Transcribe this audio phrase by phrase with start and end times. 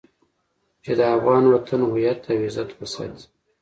[0.83, 3.25] چې د افغان وطن هويت او عزت وساتي.